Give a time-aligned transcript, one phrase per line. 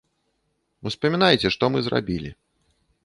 [0.89, 2.29] Успамінайце, што мы зрабілі.